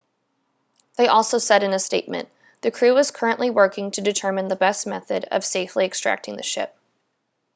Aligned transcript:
they 0.97 1.05
also 1.07 1.37
said 1.37 1.61
in 1.61 1.73
a 1.73 1.77
statement 1.79 2.27
the 2.61 2.71
crew 2.71 2.97
is 2.97 3.11
currently 3.11 3.51
working 3.51 3.91
to 3.91 4.01
determine 4.01 4.47
the 4.47 4.55
best 4.55 4.87
method 4.87 5.25
of 5.29 5.45
safely 5.45 5.85
extracting 5.85 6.35
the 6.37 6.41
ship 6.41 6.75